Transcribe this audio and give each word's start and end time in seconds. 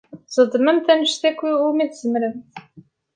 Tzeɛḍemt 0.27 0.87
anect 0.93 1.23
akk 1.29 1.39
umi 1.67 1.85
tzemremt. 1.87 2.51